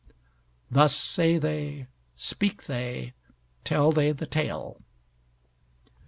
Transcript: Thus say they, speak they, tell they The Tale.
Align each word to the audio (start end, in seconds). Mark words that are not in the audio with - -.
Thus 0.71 0.95
say 0.95 1.37
they, 1.37 1.85
speak 2.15 2.63
they, 2.63 3.13
tell 3.63 3.91
they 3.91 4.11
The 4.11 4.25
Tale. 4.25 4.79